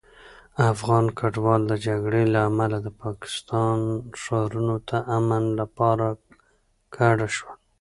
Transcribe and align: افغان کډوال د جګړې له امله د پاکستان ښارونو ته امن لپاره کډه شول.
افغان 0.71 1.05
کډوال 1.19 1.61
د 1.67 1.73
جګړې 1.85 2.23
له 2.33 2.39
امله 2.49 2.77
د 2.81 2.87
پاکستان 3.03 3.77
ښارونو 4.21 4.75
ته 4.87 4.97
امن 5.17 5.43
لپاره 5.59 6.07
کډه 6.95 7.27
شول. 7.35 7.57